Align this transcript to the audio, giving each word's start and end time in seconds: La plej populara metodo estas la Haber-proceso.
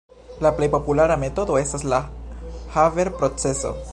La 0.45 0.51
plej 0.59 0.69
populara 0.75 1.17
metodo 1.25 1.59
estas 1.61 1.85
la 1.93 2.01
Haber-proceso. 2.79 3.79